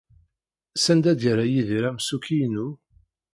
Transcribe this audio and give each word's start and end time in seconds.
Sanda 0.83 1.09
ay 1.11 1.19
yerra 1.21 1.45
Yidir 1.47 1.83
amsukki-inu? 1.89 2.67